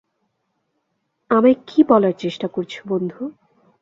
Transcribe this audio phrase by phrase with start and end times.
[1.31, 3.21] আমায় কী বলার চেষ্টা করছো, বন্ধু?